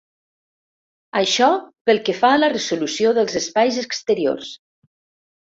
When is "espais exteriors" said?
3.43-4.53